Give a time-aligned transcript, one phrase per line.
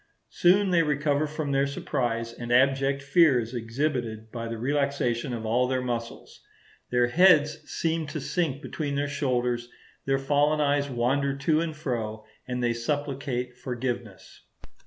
[0.31, 5.45] Soon they recover from their surprise, and abject fear is exhibited by the relaxation of
[5.45, 6.41] all their muscles;
[6.89, 9.69] their heads seem to sink between their shoulders;
[10.05, 14.41] their fallen eyes wander to and fro; and they supplicate forgiveness.